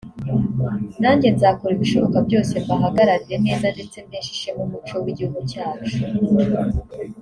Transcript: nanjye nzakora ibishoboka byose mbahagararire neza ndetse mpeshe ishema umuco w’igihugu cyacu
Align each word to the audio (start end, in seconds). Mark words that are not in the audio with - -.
nanjye 1.01 1.27
nzakora 1.35 1.71
ibishoboka 1.75 2.17
byose 2.27 2.53
mbahagararire 2.63 3.37
neza 3.45 3.65
ndetse 3.75 3.97
mpeshe 4.07 4.31
ishema 4.35 4.61
umuco 4.67 4.93
w’igihugu 5.03 5.39
cyacu 5.51 5.93